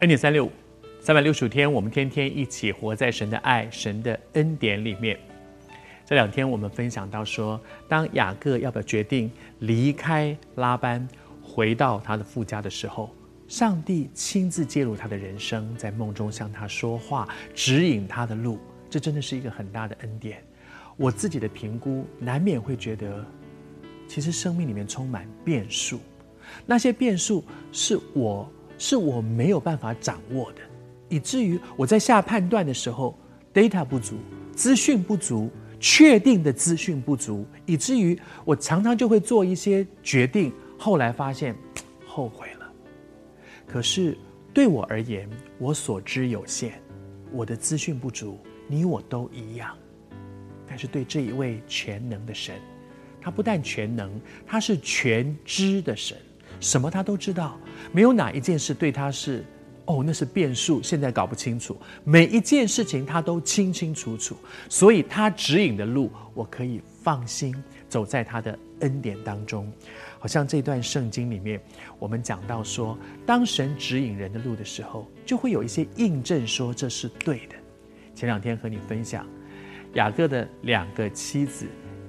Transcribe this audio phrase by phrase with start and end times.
[0.00, 0.52] 恩典三六五，
[1.00, 5.18] 三百六十五天，我们天天一起活在神的爱、神的恩典里面。
[6.04, 7.58] 这两天我们分享到说，
[7.88, 11.08] 当雅各要不要决定离开拉班，
[11.42, 13.10] 回到他的父家的时候，
[13.48, 18.58] 上帝亲自介入他的人生，在梦中向他说话，指引他的路。
[18.90, 20.44] 这真的是一个很大的恩典。
[20.98, 23.24] 我自己的评估，难免会觉得，
[24.06, 26.00] 其实生命里面充满变数，
[26.66, 27.42] 那些变数
[27.72, 28.46] 是我。
[28.78, 30.60] 是我没有办法掌握的，
[31.08, 33.18] 以至于我在下判断的时候
[33.54, 34.16] ，data 不足，
[34.54, 41.54] 资讯不足，确定的资讯不足，以至于我常常就会做一些决定，后来发现
[42.06, 42.70] 后悔了。
[43.66, 44.16] 可是
[44.52, 46.72] 对我而言，我所知有限，
[47.32, 49.76] 我的资讯不足，你我都一样。
[50.66, 52.56] 但是对这一位全能的神，
[53.20, 54.10] 他不但全能，
[54.46, 56.16] 他是全知的神。
[56.60, 57.58] 什么他都知道，
[57.92, 59.44] 没有哪一件事对他是，
[59.84, 61.76] 哦，那是变数，现在搞不清楚。
[62.04, 64.36] 每一件事情他都清清楚楚，
[64.68, 67.54] 所以他指引的路，我可以放心
[67.88, 69.70] 走在他的恩典当中。
[70.18, 71.60] 好像这段圣经里面，
[71.98, 77.54] 我们讲到说，当神指引人的路的时候，就会有一些印证说这是对的。
[78.14, 79.24] 前两天和你分享，
[79.94, 81.66] 雅各的两个妻子。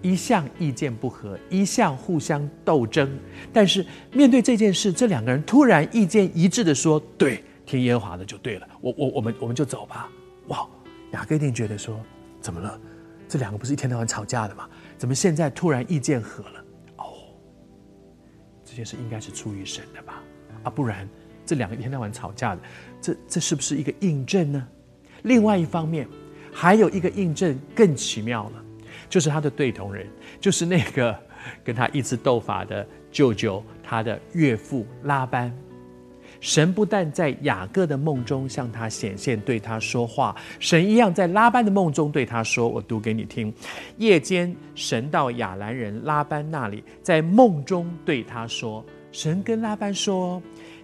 [0.07, 3.09] 一向意见不合，一向互相斗争，
[3.51, 8.65] 但是面对这件事，这两个人突然意见一致的说：“对，听耶和华的就对了。
[8.79, 10.09] 我我我们我们就走吧。”
[10.47, 10.65] 哇，
[11.11, 11.99] 雅各一定觉得说
[12.39, 12.79] ：“怎么了？
[13.27, 14.65] 这两个不是一天到晚吵架的吗？
[14.97, 16.63] 怎么现在突然意见合了？
[16.99, 17.03] 哦，
[18.63, 20.23] 这件事应该是出于神的吧？
[20.63, 21.05] 啊，不然
[21.45, 22.61] 这两个一天到晚吵架的，
[23.01, 24.67] 这这是不是一个印证呢？
[25.23, 26.07] 另外一方面，
[26.53, 28.63] 还有一个印证更奇妙了。”
[29.09, 30.07] 就是他的对同人，
[30.39, 31.17] 就是那个
[31.63, 35.53] 跟他一直斗法的舅舅，他的岳父拉班。
[36.39, 43.51] 神不但在雅各的梦中向他显现，对他说话，神一样在拉班的梦中对他说：“我读给你听。
[43.97, 50.39] 夜间，神到亚兰人拉班那里，在梦中对他说：神跟拉班说，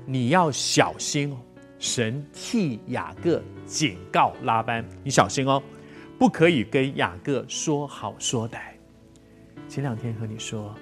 [0.08, 1.38] 你要小心哦。
[1.78, 5.62] 神替雅各警告拉班，你小心哦。”
[6.18, 8.74] 不可以跟雅各说好说歹。
[9.68, 10.74] 前两天和你说，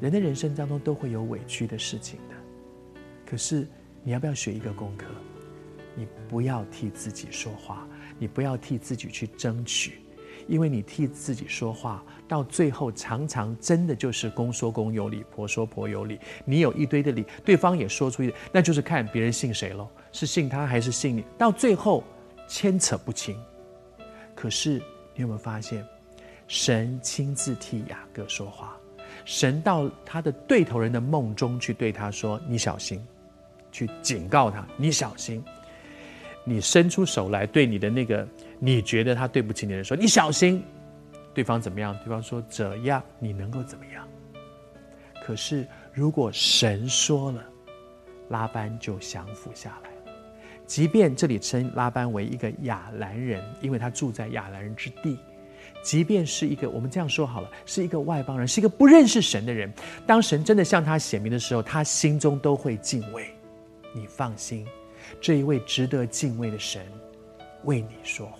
[0.00, 2.34] 人的人生当中都会有委屈的事情的。
[3.24, 3.68] 可是
[4.02, 5.06] 你要不要学一个功课？
[5.94, 7.86] 你不要替自己说话，
[8.18, 10.00] 你不要替自己去争取，
[10.48, 16.18] 因为你替自己说话，到最后常常真的就是公说公有理，婆说婆有理。
[16.44, 19.88] 你有一堆的理，对方也说出一，那就是看别人信谁喽？
[20.12, 21.24] 是信他还是信你？
[21.36, 22.02] 到最后
[22.48, 23.36] 牵扯不清。
[24.40, 24.78] 可是，
[25.14, 25.86] 你有没有发现，
[26.48, 28.74] 神亲自替雅各说话，
[29.26, 33.06] 神到他的对头人的梦中去对他说：“你小心，
[33.70, 35.44] 去警告他，你小心。
[36.42, 38.26] 你伸出手来对你的那个
[38.58, 40.64] 你觉得他对不起你的人说：你小心。
[41.34, 41.94] 对方怎么样？
[41.98, 44.08] 对方说这样，你能够怎么样？
[45.22, 47.44] 可是如果神说了，
[48.30, 49.89] 拉班就降服下来。”
[50.70, 55.16] 即便这里称拉班为一个亚兰人，因为他住在亚兰人之地；
[55.82, 59.68] 即便是一个我们这样说好了，是一个外邦人，是一个不认识神的人，
[60.06, 63.26] 当神真的向他显明的时候，他心中都会敬畏。
[63.92, 64.64] 你放心，
[65.20, 66.80] 这一位值得敬畏的神
[67.64, 68.39] 为你说话。